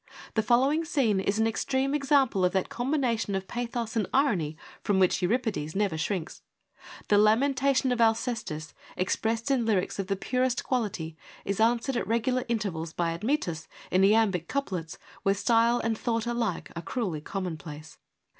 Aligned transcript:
The 0.33 0.41
following 0.41 0.83
scene 0.83 1.19
is 1.19 1.37
an 1.37 1.45
extreme 1.45 1.93
example 1.93 2.43
of 2.43 2.53
that 2.53 2.69
combination 2.69 3.35
of 3.35 3.47
pathos 3.47 3.95
and 3.95 4.07
irony 4.11 4.57
from 4.81 4.97
which 4.97 5.21
Euripides 5.21 5.75
never 5.75 5.95
shrinks. 5.95 6.41
The 7.09 7.19
lamentation 7.19 7.91
of 7.91 8.01
Alcestis, 8.01 8.73
expressed 8.97 9.51
in 9.51 9.63
lyrics 9.63 9.99
of 9.99 10.07
the 10.07 10.15
purest 10.15 10.63
quality, 10.63 11.15
is 11.45 11.59
answered 11.59 11.97
at 11.97 12.07
regular 12.07 12.45
intervals 12.47 12.93
by 12.93 13.11
Admetus 13.11 13.67
in 13.91 14.01
iambic 14.03 14.47
couplets 14.47 14.97
where 15.21 15.35
style 15.35 15.77
and 15.77 15.95
thought 15.95 16.25
alike 16.25 16.71
are 16.75 16.81
cruelly 16.81 17.21
common 17.21 17.55
place. 17.55 17.99